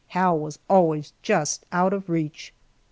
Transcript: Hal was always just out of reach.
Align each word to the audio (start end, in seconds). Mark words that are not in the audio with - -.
Hal 0.17 0.39
was 0.39 0.57
always 0.67 1.13
just 1.21 1.63
out 1.71 1.93
of 1.93 2.09
reach. 2.09 2.55